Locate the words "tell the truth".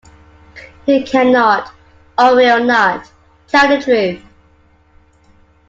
3.45-4.19